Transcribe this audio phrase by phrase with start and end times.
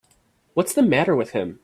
[0.55, 1.59] What's the matter with him.